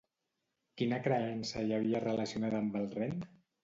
[0.81, 3.19] Quina creença hi havia relacionada amb el Ren?